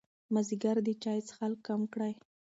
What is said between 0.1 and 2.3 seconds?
مازدیګر د چای څښل کم کړئ.